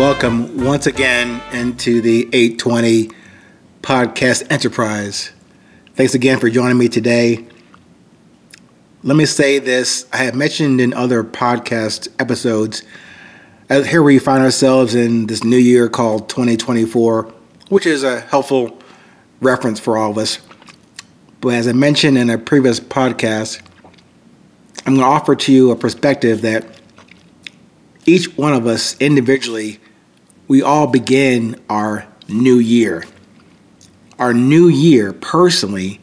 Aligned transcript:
welcome 0.00 0.64
once 0.64 0.86
again 0.86 1.42
into 1.52 2.00
the 2.00 2.22
820 2.32 3.10
Podcast 3.82 4.50
Enterprise. 4.50 5.30
Thanks 5.94 6.14
again 6.14 6.38
for 6.38 6.48
joining 6.48 6.78
me 6.78 6.88
today. 6.88 7.46
Let 9.02 9.18
me 9.18 9.26
say 9.26 9.58
this 9.58 10.06
I 10.10 10.16
have 10.24 10.34
mentioned 10.34 10.80
in 10.80 10.94
other 10.94 11.22
podcast 11.22 12.08
episodes. 12.18 12.82
As 13.68 13.88
here 13.88 14.02
we 14.02 14.18
find 14.18 14.42
ourselves 14.42 14.94
in 14.94 15.26
this 15.26 15.44
new 15.44 15.58
year 15.58 15.86
called 15.90 16.30
2024, 16.30 17.24
which 17.68 17.84
is 17.84 18.02
a 18.02 18.20
helpful 18.20 18.78
reference 19.42 19.78
for 19.78 19.98
all 19.98 20.12
of 20.12 20.16
us. 20.16 20.38
But 21.42 21.50
as 21.50 21.68
I 21.68 21.72
mentioned 21.72 22.16
in 22.16 22.30
a 22.30 22.38
previous 22.38 22.80
podcast, 22.80 23.60
I'm 24.86 24.94
going 24.94 25.00
to 25.00 25.04
offer 25.04 25.36
to 25.36 25.52
you 25.52 25.70
a 25.72 25.76
perspective 25.76 26.40
that 26.40 26.64
each 28.06 28.34
one 28.38 28.54
of 28.54 28.66
us 28.66 28.98
individually, 28.98 29.78
we 30.50 30.62
all 30.62 30.88
begin 30.88 31.54
our 31.70 32.04
new 32.26 32.56
year. 32.56 33.04
Our 34.18 34.34
new 34.34 34.66
year 34.66 35.12
personally 35.12 36.00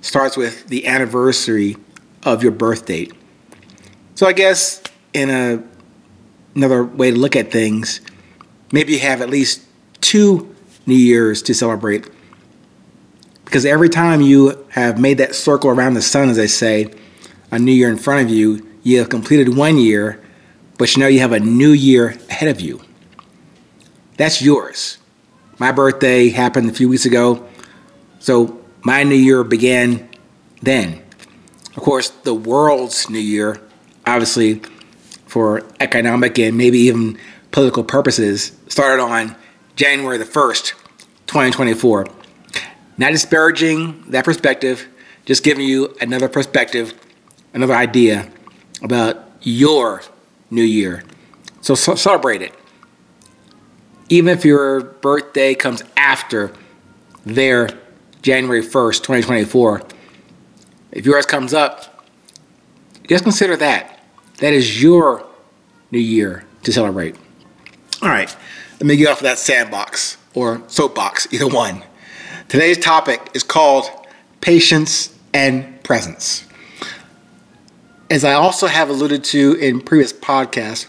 starts 0.00 0.38
with 0.38 0.68
the 0.68 0.86
anniversary 0.86 1.76
of 2.22 2.42
your 2.42 2.52
birth 2.52 2.86
date. 2.86 3.12
So 4.14 4.26
I 4.26 4.32
guess 4.32 4.82
in 5.12 5.28
a, 5.28 5.62
another 6.54 6.82
way 6.82 7.10
to 7.10 7.18
look 7.18 7.36
at 7.36 7.52
things, 7.52 8.00
maybe 8.72 8.94
you 8.94 9.00
have 9.00 9.20
at 9.20 9.28
least 9.28 9.66
two 10.00 10.56
New 10.86 10.94
Years 10.94 11.42
to 11.42 11.52
celebrate. 11.52 12.08
Because 13.44 13.66
every 13.66 13.90
time 13.90 14.22
you 14.22 14.66
have 14.70 14.98
made 14.98 15.18
that 15.18 15.34
circle 15.34 15.68
around 15.68 15.92
the 15.92 16.00
sun, 16.00 16.30
as 16.30 16.38
I 16.38 16.46
say, 16.46 16.90
a 17.50 17.58
new 17.58 17.72
year 17.72 17.90
in 17.90 17.98
front 17.98 18.24
of 18.24 18.34
you, 18.34 18.66
you 18.82 18.96
have 18.96 19.10
completed 19.10 19.58
one 19.58 19.76
year, 19.76 20.24
but 20.78 20.96
you 20.96 21.02
know 21.02 21.06
you 21.06 21.20
have 21.20 21.32
a 21.32 21.40
new 21.40 21.72
year 21.72 22.18
ahead 22.30 22.48
of 22.48 22.62
you. 22.62 22.80
That's 24.20 24.42
yours. 24.42 24.98
My 25.58 25.72
birthday 25.72 26.28
happened 26.28 26.68
a 26.68 26.74
few 26.74 26.90
weeks 26.90 27.06
ago, 27.06 27.48
so 28.18 28.62
my 28.82 29.02
new 29.02 29.14
year 29.14 29.42
began 29.44 30.10
then. 30.60 31.02
Of 31.74 31.82
course, 31.82 32.10
the 32.10 32.34
world's 32.34 33.08
new 33.08 33.18
year, 33.18 33.62
obviously, 34.06 34.60
for 35.24 35.66
economic 35.80 36.38
and 36.38 36.58
maybe 36.58 36.80
even 36.80 37.16
political 37.50 37.82
purposes, 37.82 38.52
started 38.68 39.02
on 39.02 39.36
January 39.74 40.18
the 40.18 40.26
1st, 40.26 40.74
2024. 41.26 42.06
Not 42.98 43.12
disparaging 43.12 44.10
that 44.10 44.26
perspective, 44.26 44.86
just 45.24 45.42
giving 45.42 45.64
you 45.64 45.96
another 45.98 46.28
perspective 46.28 46.92
another 47.54 47.74
idea 47.74 48.30
about 48.82 49.30
your 49.40 50.02
new 50.50 50.60
year. 50.60 51.04
So, 51.62 51.74
so 51.74 51.94
celebrate 51.94 52.42
it. 52.42 52.59
Even 54.10 54.36
if 54.36 54.44
your 54.44 54.82
birthday 54.82 55.54
comes 55.54 55.82
after 55.96 56.52
their 57.24 57.70
January 58.22 58.60
1st, 58.60 58.96
2024, 58.96 59.82
if 60.90 61.06
yours 61.06 61.24
comes 61.24 61.54
up, 61.54 62.04
just 63.08 63.22
consider 63.22 63.56
that. 63.56 64.04
That 64.38 64.52
is 64.52 64.82
your 64.82 65.24
new 65.92 66.00
year 66.00 66.44
to 66.64 66.72
celebrate. 66.72 67.14
All 68.02 68.08
right, 68.08 68.34
let 68.74 68.82
me 68.82 68.96
get 68.96 69.08
off 69.08 69.18
of 69.18 69.22
that 69.24 69.38
sandbox 69.38 70.16
or 70.34 70.62
soapbox, 70.66 71.32
either 71.32 71.46
one. 71.46 71.82
Today's 72.48 72.78
topic 72.78 73.30
is 73.34 73.44
called 73.44 73.88
patience 74.40 75.16
and 75.32 75.80
presence. 75.84 76.46
As 78.10 78.24
I 78.24 78.32
also 78.32 78.66
have 78.66 78.88
alluded 78.88 79.22
to 79.24 79.54
in 79.54 79.80
previous 79.80 80.12
podcasts, 80.12 80.88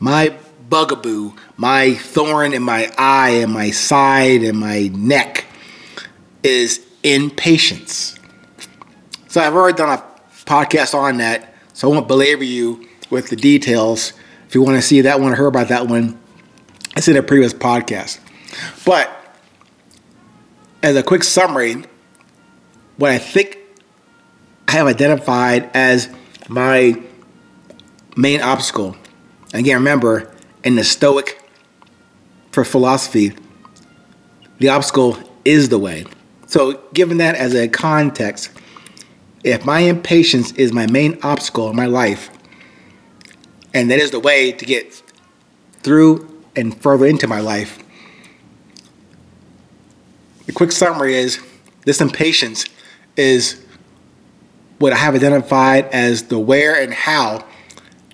my 0.00 0.34
bugaboo, 0.68 1.34
my 1.56 1.94
thorn 1.94 2.52
in 2.52 2.62
my 2.62 2.92
eye 2.98 3.30
and 3.30 3.52
my 3.52 3.70
side 3.70 4.42
and 4.42 4.58
my 4.58 4.88
neck 4.94 5.44
is 6.42 6.84
impatience. 7.02 8.18
So 9.28 9.40
I've 9.40 9.54
already 9.54 9.76
done 9.76 9.98
a 9.98 10.02
podcast 10.44 10.94
on 10.94 11.18
that, 11.18 11.54
so 11.72 11.90
I 11.90 11.94
won't 11.94 12.08
belabor 12.08 12.44
you 12.44 12.88
with 13.10 13.28
the 13.28 13.36
details. 13.36 14.12
If 14.46 14.54
you 14.54 14.62
want 14.62 14.76
to 14.76 14.82
see 14.82 15.00
that 15.02 15.20
one 15.20 15.32
or 15.32 15.36
hear 15.36 15.46
about 15.46 15.68
that 15.68 15.86
one, 15.88 16.18
it's 16.96 17.08
in 17.08 17.16
a 17.16 17.22
previous 17.22 17.52
podcast. 17.52 18.20
But 18.84 19.10
as 20.82 20.96
a 20.96 21.02
quick 21.02 21.24
summary, 21.24 21.84
what 22.96 23.10
I 23.10 23.18
think 23.18 23.58
I 24.68 24.72
have 24.72 24.86
identified 24.86 25.70
as 25.74 26.08
my 26.48 27.00
main 28.16 28.40
obstacle. 28.40 28.96
Again, 29.52 29.76
remember, 29.76 30.33
in 30.64 30.74
the 30.74 30.84
Stoic 30.84 31.40
for 32.50 32.64
philosophy, 32.64 33.36
the 34.58 34.70
obstacle 34.70 35.18
is 35.44 35.68
the 35.68 35.78
way. 35.78 36.06
So, 36.46 36.80
given 36.94 37.18
that 37.18 37.34
as 37.34 37.54
a 37.54 37.68
context, 37.68 38.50
if 39.44 39.64
my 39.64 39.80
impatience 39.80 40.52
is 40.52 40.72
my 40.72 40.86
main 40.86 41.18
obstacle 41.22 41.68
in 41.68 41.76
my 41.76 41.86
life, 41.86 42.30
and 43.74 43.90
that 43.90 43.98
is 43.98 44.10
the 44.10 44.20
way 44.20 44.52
to 44.52 44.64
get 44.64 45.02
through 45.82 46.42
and 46.56 46.80
further 46.80 47.06
into 47.06 47.26
my 47.26 47.40
life, 47.40 47.78
the 50.46 50.52
quick 50.52 50.72
summary 50.72 51.14
is 51.14 51.40
this 51.84 52.00
impatience 52.00 52.64
is 53.16 53.62
what 54.78 54.92
I 54.92 54.96
have 54.96 55.14
identified 55.14 55.86
as 55.86 56.24
the 56.24 56.38
where 56.38 56.80
and 56.80 56.92
how 56.92 57.44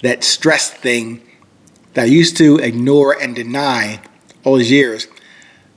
that 0.03 0.25
stress 0.25 0.71
thing 0.71 1.23
that 1.95 2.03
I 2.03 2.07
used 2.07 2.37
to 2.39 2.57
ignore 2.59 3.21
and 3.21 3.35
deny 3.35 4.01
all 4.45 4.57
these 4.57 4.71
years, 4.71 5.09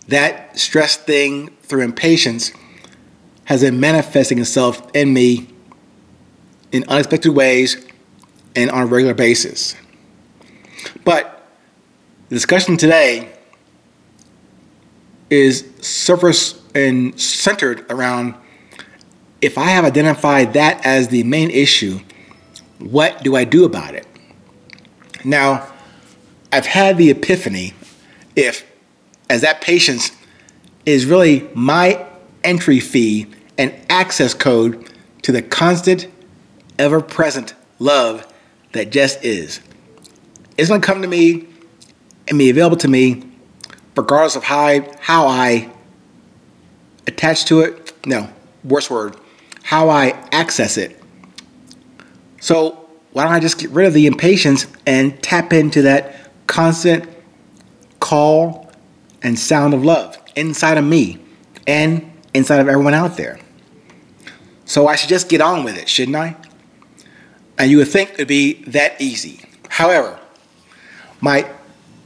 that 0.08 0.58
stress 0.58 0.96
thing 0.96 1.50
through 1.62 1.82
impatience 1.82 2.52
has 3.46 3.62
been 3.62 3.80
manifesting 3.80 4.40
itself 4.40 4.90
in 4.94 5.14
me 5.14 5.50
in 6.72 6.84
unexpected 6.88 7.32
ways 7.32 7.86
and 8.56 8.70
on 8.72 8.84
a 8.84 8.86
regular 8.86 9.14
basis. 9.14 9.76
But 11.04 11.48
the 12.30 12.36
discussion 12.36 12.78
today 12.78 13.34
is 15.30 15.70
surface 15.82 16.62
and 16.76 17.20
centered 17.20 17.86
around 17.92 18.36
if 19.42 19.58
I 19.58 19.66
have 19.66 19.84
identified 19.84 20.54
that 20.54 20.86
as 20.86 21.10
the 21.10 21.24
main 21.24 21.50
issue, 21.50 22.00
what 22.80 23.24
do 23.24 23.36
I 23.36 23.44
do 23.44 23.66
about 23.66 23.94
it? 23.94 24.08
Now, 25.26 25.73
I've 26.54 26.68
had 26.68 27.00
the 27.00 27.10
epiphany 27.10 27.74
if, 28.36 28.64
as 29.28 29.42
that 29.42 29.62
patience 29.62 30.12
is 30.86 31.08
really 31.08 31.50
my 31.56 32.06
entry 32.44 32.80
fee 32.80 33.26
and 33.58 33.74
access 33.90 34.36
code 34.36 34.88
to 35.24 35.32
the 35.32 35.42
constant, 35.42 36.08
ever 36.78 37.02
present 37.02 37.56
love 37.80 38.32
that 38.74 38.92
just 38.92 39.26
is. 39.26 39.62
It's 40.56 40.70
gonna 40.70 40.80
come 40.80 41.02
to 41.02 41.08
me 41.08 41.48
and 42.28 42.38
be 42.38 42.52
available 42.52 42.78
to 42.78 42.88
me 42.88 43.24
regardless 43.96 44.36
of 44.36 44.44
how 44.44 44.60
I, 44.60 44.92
how 45.02 45.26
I 45.26 45.72
attach 47.08 47.46
to 47.46 47.62
it. 47.62 47.94
No, 48.06 48.30
worse 48.64 48.92
word, 48.92 49.18
how 49.64 49.90
I 49.90 50.10
access 50.32 50.78
it. 50.78 51.02
So 52.42 52.88
why 53.12 53.24
don't 53.24 53.34
I 53.34 53.40
just 53.40 53.58
get 53.58 53.72
rid 53.72 53.88
of 53.88 53.94
the 53.94 54.06
impatience 54.06 54.68
and 54.86 55.20
tap 55.24 55.52
into 55.52 55.82
that 55.82 56.23
constant 56.48 57.10
call 58.00 58.72
and 59.22 59.38
sound 59.38 59.74
of 59.74 59.84
love 59.84 60.18
inside 60.36 60.78
of 60.78 60.84
me 60.84 61.20
and 61.68 62.12
inside 62.34 62.60
of 62.60 62.68
everyone 62.68 62.94
out 62.94 63.18
there? 63.18 63.40
So 64.66 64.88
I 64.88 64.96
should 64.96 65.10
just 65.10 65.30
get 65.30 65.42
on 65.42 65.64
with 65.64 65.78
it, 65.78 65.90
shouldn't 65.90 66.16
I? 66.16 66.36
And 67.58 67.70
you 67.70 67.78
would 67.78 67.88
think 67.88 68.14
it'd 68.14 68.28
be 68.28 68.64
that 68.64 69.00
easy. 69.00 69.42
However, 69.70 70.20
my 71.22 71.50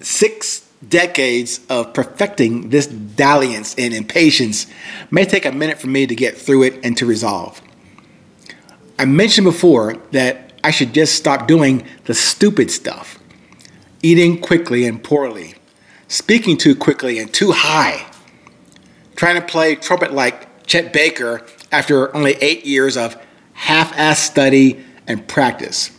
six 0.02 0.68
decades 0.88 1.60
of 1.70 1.94
perfecting 1.94 2.70
this 2.70 2.88
dalliance 2.88 3.74
and 3.78 3.94
impatience 3.94 4.68
may 5.10 5.26
take 5.26 5.46
a 5.46 5.52
minute 5.52 5.80
for 5.80 5.88
me 5.88 6.06
to 6.06 6.16
get 6.16 6.38
through 6.38 6.64
it 6.64 6.80
and 6.84 6.96
to 6.98 7.06
resolve. 7.06 7.62
I 9.00 9.06
mentioned 9.06 9.46
before 9.46 9.96
that 10.12 10.54
I 10.64 10.72
should 10.72 10.94
just 10.94 11.16
stop 11.16 11.48
doing 11.48 11.86
the 12.06 12.14
stupid 12.14 12.72
stuff 12.72 13.20
eating 14.02 14.40
quickly 14.40 14.86
and 14.86 15.04
poorly, 15.04 15.56
speaking 16.08 16.58
too 16.58 16.76
quickly 16.76 17.20
and 17.20 17.34
too 17.34 17.52
high, 17.52 18.06
trying 19.16 19.36
to 19.36 19.46
play 19.46 19.76
trumpet 19.76 20.14
like 20.14 20.66
Chet 20.66 20.94
Baker 20.94 21.46
after 21.72 22.16
only 22.16 22.34
eight 22.42 22.66
years 22.66 22.98
of 22.98 23.18
half 23.54 23.94
assed 23.94 24.18
study 24.18 24.84
and 25.08 25.28
practice, 25.28 25.92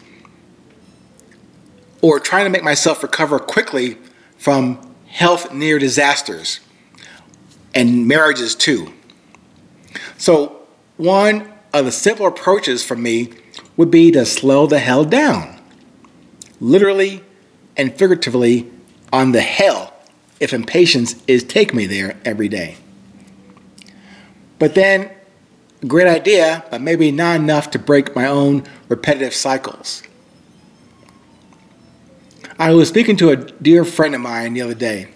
or 2.01 2.21
trying 2.21 2.45
to 2.45 2.51
make 2.51 2.63
myself 2.63 3.03
recover 3.03 3.39
quickly 3.39 3.99
from 4.37 4.95
health 5.07 5.53
near 5.53 5.79
disasters 5.79 6.61
and 7.75 8.07
marriages 8.07 8.55
too. 8.55 8.93
So, 10.17 10.63
one 10.97 11.53
of 11.73 11.85
the 11.85 11.93
simple 11.93 12.27
approaches 12.27 12.85
for 12.85 12.97
me 12.97 13.33
would 13.77 13.91
be 13.91 14.11
to 14.11 14.25
slow 14.27 14.67
the 14.67 14.79
hell 14.79 15.05
down, 15.05 15.61
literally 16.61 17.25
and 17.79 17.97
figuratively, 17.97 18.71
on 19.13 19.33
the 19.33 19.41
hell 19.41 19.95
if 20.41 20.53
impatience 20.53 21.15
is 21.27 21.43
take 21.43 21.73
me 21.73 21.87
there 21.87 22.19
every 22.25 22.49
day. 22.49 22.77
But 24.59 24.75
then, 24.75 25.11
great 25.87 26.09
idea, 26.09 26.65
but 26.71 26.81
maybe 26.81 27.11
not 27.11 27.37
enough 27.37 27.71
to 27.71 27.79
break 27.79 28.15
my 28.15 28.27
own 28.27 28.65
repetitive 28.89 29.35
cycles. 29.35 30.03
I 32.59 32.75
was 32.75 32.89
speaking 32.89 33.17
to 33.19 33.31
a 33.31 33.37
dear 33.37 33.85
friend 33.85 34.15
of 34.15 34.21
mine 34.21 34.55
the 34.55 34.63
other 34.63 34.75
day. 34.75 35.09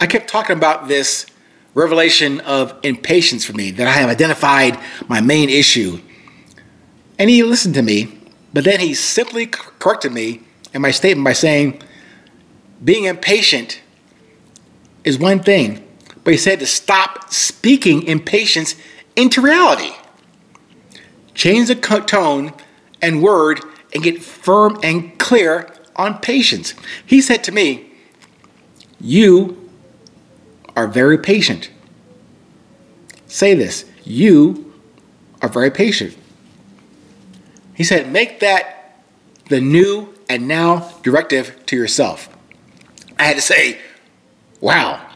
I 0.00 0.06
kept 0.06 0.28
talking 0.28 0.56
about 0.56 0.88
this 0.88 1.26
revelation 1.74 2.40
of 2.40 2.74
impatience 2.82 3.44
for 3.44 3.52
me, 3.52 3.70
that 3.72 3.86
I 3.86 3.92
have 3.92 4.08
identified 4.08 4.78
my 5.08 5.20
main 5.20 5.48
issue. 5.48 6.00
And 7.18 7.30
he 7.30 7.42
listened 7.42 7.74
to 7.74 7.82
me, 7.82 8.18
but 8.52 8.64
then 8.64 8.80
he 8.80 8.94
simply 8.94 9.46
corrected 9.46 10.12
me 10.12 10.42
in 10.72 10.82
my 10.82 10.90
statement 10.90 11.24
by 11.24 11.32
saying, 11.32 11.80
being 12.82 13.04
impatient 13.04 13.80
is 15.04 15.18
one 15.18 15.40
thing, 15.40 15.86
but 16.24 16.32
he 16.32 16.38
said 16.38 16.60
to 16.60 16.66
stop 16.66 17.32
speaking 17.32 18.04
impatience 18.04 18.74
into 19.16 19.40
reality. 19.40 19.92
Change 21.34 21.68
the 21.68 21.74
tone 21.74 22.52
and 23.00 23.22
word 23.22 23.60
and 23.94 24.02
get 24.02 24.22
firm 24.22 24.78
and 24.82 25.18
clear 25.18 25.72
on 25.96 26.18
patience. 26.18 26.74
He 27.04 27.20
said 27.20 27.44
to 27.44 27.52
me, 27.52 27.92
You 29.00 29.70
are 30.76 30.86
very 30.86 31.18
patient. 31.18 31.70
Say 33.26 33.54
this 33.54 33.84
you 34.04 34.72
are 35.40 35.48
very 35.48 35.70
patient. 35.70 36.16
He 37.74 37.84
said, 37.84 38.10
Make 38.10 38.40
that 38.40 39.00
the 39.48 39.60
new 39.60 40.14
and 40.32 40.48
now 40.48 40.90
directive 41.02 41.54
to 41.66 41.76
yourself. 41.76 42.26
I 43.18 43.24
had 43.24 43.36
to 43.36 43.42
say, 43.42 43.78
Wow. 44.62 45.06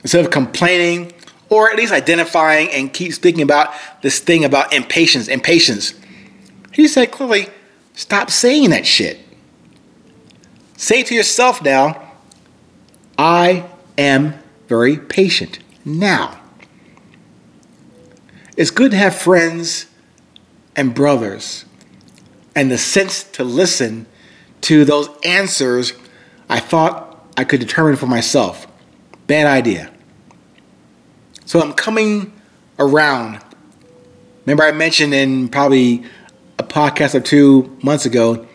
Instead 0.00 0.24
of 0.24 0.30
complaining 0.30 1.12
or 1.50 1.70
at 1.70 1.76
least 1.76 1.92
identifying 1.92 2.70
and 2.70 2.92
keep 2.92 3.12
speaking 3.12 3.42
about 3.42 3.74
this 4.02 4.20
thing 4.20 4.44
about 4.44 4.72
impatience, 4.72 5.28
impatience, 5.28 5.92
he 6.72 6.88
said 6.88 7.12
clearly, 7.12 7.48
Stop 7.92 8.30
saying 8.30 8.70
that 8.70 8.86
shit. 8.86 9.20
Say 10.78 11.02
to 11.02 11.14
yourself 11.14 11.62
now, 11.62 12.12
I 13.18 13.68
am 13.98 14.34
very 14.66 14.96
patient 14.96 15.58
now. 15.84 16.40
It's 18.56 18.70
good 18.70 18.92
to 18.92 18.96
have 18.96 19.14
friends 19.14 19.86
and 20.74 20.94
brothers 20.94 21.66
and 22.56 22.70
the 22.70 22.78
sense 22.78 23.24
to 23.24 23.44
listen 23.44 24.06
to 24.64 24.84
those 24.84 25.08
answers 25.24 25.92
I 26.48 26.60
thought 26.60 27.26
I 27.36 27.44
could 27.44 27.60
determine 27.60 27.96
for 27.96 28.06
myself. 28.06 28.66
Bad 29.26 29.46
idea. 29.46 29.90
So 31.46 31.60
I'm 31.60 31.72
coming 31.72 32.32
around. 32.78 33.40
Remember, 34.44 34.64
I 34.64 34.72
mentioned 34.72 35.14
in 35.14 35.48
probably 35.48 36.04
a 36.58 36.62
podcast 36.62 37.14
or 37.14 37.20
two 37.20 37.76
months 37.82 38.06
ago, 38.06 38.46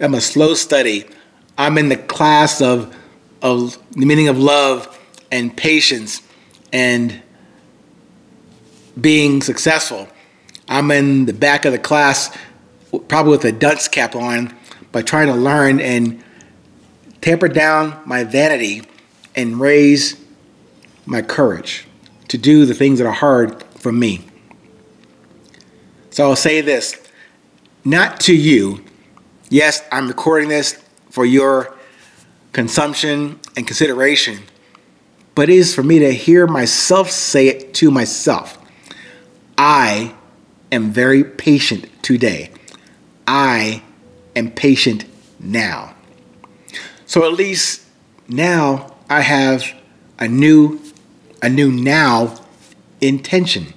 I'm 0.00 0.14
a 0.14 0.20
slow 0.20 0.54
study. 0.54 1.04
I'm 1.56 1.76
in 1.76 1.88
the 1.88 1.96
class 1.96 2.60
of, 2.60 2.94
of 3.42 3.76
the 3.92 4.06
meaning 4.06 4.28
of 4.28 4.38
love 4.38 4.98
and 5.30 5.54
patience 5.54 6.22
and 6.72 7.22
being 8.98 9.42
successful. 9.42 10.08
I'm 10.68 10.90
in 10.90 11.26
the 11.26 11.32
back 11.32 11.64
of 11.64 11.72
the 11.72 11.78
class, 11.78 12.36
probably 13.08 13.32
with 13.32 13.44
a 13.44 13.52
dunce 13.52 13.88
cap 13.88 14.14
on, 14.14 14.54
but 14.92 15.06
trying 15.06 15.28
to 15.28 15.34
learn 15.34 15.80
and 15.80 16.22
tamper 17.20 17.48
down 17.48 18.00
my 18.06 18.24
vanity 18.24 18.82
and 19.34 19.60
raise 19.60 20.22
my 21.06 21.22
courage 21.22 21.86
to 22.28 22.38
do 22.38 22.66
the 22.66 22.74
things 22.74 22.98
that 22.98 23.06
are 23.06 23.12
hard 23.12 23.62
for 23.76 23.92
me. 23.92 24.24
So 26.10 26.28
I'll 26.28 26.36
say 26.36 26.60
this 26.60 26.96
not 27.84 28.20
to 28.20 28.34
you. 28.34 28.84
Yes, 29.50 29.82
I'm 29.90 30.08
recording 30.08 30.48
this 30.48 30.82
for 31.10 31.24
your 31.24 31.74
consumption 32.52 33.38
and 33.56 33.66
consideration 33.66 34.40
but 35.38 35.48
it 35.48 35.54
is 35.54 35.72
for 35.72 35.84
me 35.84 36.00
to 36.00 36.12
hear 36.12 36.48
myself 36.48 37.12
say 37.12 37.46
it 37.46 37.72
to 37.72 37.92
myself. 37.92 38.58
I 39.56 40.12
am 40.72 40.90
very 40.90 41.22
patient 41.22 41.86
today. 42.02 42.50
I 43.24 43.84
am 44.38 44.50
patient 44.50 45.04
now. 45.38 45.94
So 47.06 47.24
at 47.24 47.34
least 47.34 47.82
now 48.28 48.94
I 49.08 49.20
have 49.20 49.74
a 50.18 50.28
new 50.28 50.80
a 51.42 51.48
new 51.48 51.70
now 51.70 52.34
intention. 53.00 53.74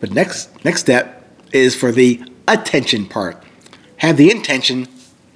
But 0.00 0.12
next 0.12 0.64
next 0.64 0.80
step 0.80 1.24
is 1.52 1.74
for 1.74 1.92
the 1.92 2.22
attention 2.48 3.06
part. 3.06 3.42
Have 3.98 4.16
the 4.16 4.30
intention. 4.30 4.88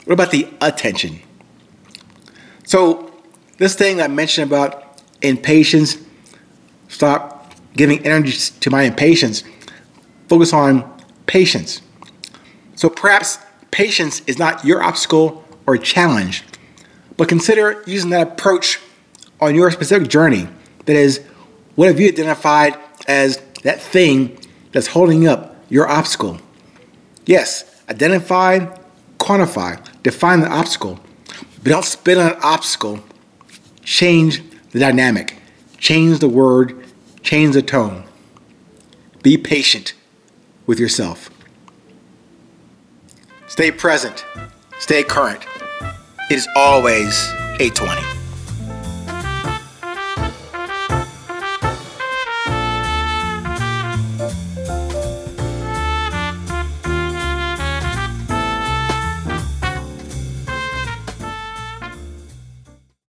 What 0.04 0.14
about 0.14 0.30
the 0.30 0.48
attention? 0.60 1.20
So 2.64 3.10
this 3.58 3.74
thing 3.74 4.00
I 4.00 4.08
mentioned 4.08 4.50
about 4.50 5.02
impatience, 5.22 5.96
stop 6.88 7.54
giving 7.74 8.04
energy 8.06 8.52
to 8.60 8.70
my 8.70 8.82
impatience, 8.82 9.42
focus 10.28 10.52
on 10.52 10.90
patience. 11.26 11.80
So 12.76 12.88
perhaps 12.88 13.38
patience 13.74 14.22
is 14.28 14.38
not 14.38 14.64
your 14.64 14.80
obstacle 14.84 15.44
or 15.66 15.76
challenge, 15.76 16.44
but 17.16 17.28
consider 17.28 17.82
using 17.88 18.10
that 18.10 18.28
approach 18.28 18.78
on 19.40 19.52
your 19.56 19.68
specific 19.72 20.08
journey. 20.08 20.46
That 20.86 20.94
is, 20.94 21.20
what 21.74 21.88
have 21.88 21.98
you 21.98 22.06
identified 22.06 22.78
as 23.08 23.42
that 23.64 23.80
thing 23.80 24.38
that's 24.70 24.86
holding 24.86 25.26
up 25.26 25.56
your 25.68 25.88
obstacle? 25.88 26.38
Yes, 27.26 27.82
identify, 27.88 28.60
quantify, 29.18 29.84
define 30.04 30.38
the 30.38 30.48
obstacle, 30.48 31.00
but 31.60 31.72
don't 31.72 31.84
spin 31.84 32.18
on 32.18 32.34
an 32.34 32.38
obstacle. 32.44 33.00
Change 33.82 34.40
the 34.70 34.78
dynamic, 34.78 35.36
change 35.78 36.20
the 36.20 36.28
word, 36.28 36.86
change 37.22 37.54
the 37.54 37.62
tone. 37.62 38.04
Be 39.24 39.36
patient 39.36 39.94
with 40.64 40.78
yourself. 40.78 41.28
Stay 43.54 43.70
present, 43.70 44.24
stay 44.80 45.04
current. 45.04 45.46
It 46.28 46.34
is 46.34 46.48
always 46.56 47.16
820. 47.60 48.13